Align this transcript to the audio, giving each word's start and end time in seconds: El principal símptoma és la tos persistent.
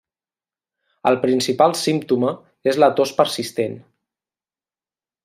El 1.09 1.17
principal 1.25 1.77
símptoma 1.81 2.31
és 2.73 2.79
la 2.85 2.89
tos 3.01 3.13
persistent. 3.21 3.77